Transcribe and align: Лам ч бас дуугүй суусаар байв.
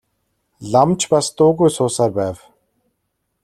Лам 0.71 0.89
ч 0.99 1.01
бас 1.11 1.27
дуугүй 1.37 1.69
суусаар 1.75 2.11
байв. 2.19 2.37